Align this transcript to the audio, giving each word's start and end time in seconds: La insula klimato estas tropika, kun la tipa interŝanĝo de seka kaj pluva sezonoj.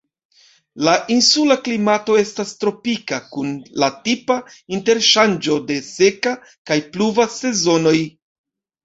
La 0.85 0.93
insula 1.15 1.55
klimato 1.65 2.15
estas 2.21 2.53
tropika, 2.63 3.19
kun 3.35 3.51
la 3.83 3.89
tipa 4.07 4.37
interŝanĝo 4.79 5.59
de 5.73 5.77
seka 5.89 6.33
kaj 6.71 6.79
pluva 6.97 7.27
sezonoj. 7.35 7.95